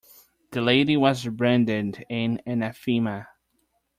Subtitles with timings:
[0.49, 3.27] The lady was branded an anathema.